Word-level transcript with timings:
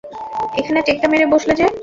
এখানে 0.53 0.79
টেক্কা 0.87 1.07
মেরে 1.09 1.25
বসলে 1.33 1.53
যে! 1.55 1.65